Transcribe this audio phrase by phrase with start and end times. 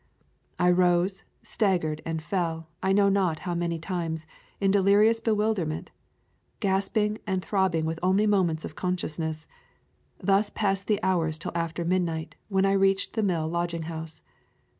[0.57, 4.25] I rose, staggered, and fell, I know not how many times,
[4.59, 5.91] in delirious bewilderment,
[6.59, 9.45] gasping and throbbing with only moments of consciousness.
[10.17, 14.23] Thus passed the hours till after midnight, when I reached the mill lodging house.